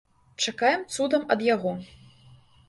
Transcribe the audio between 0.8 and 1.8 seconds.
цудам ад яго.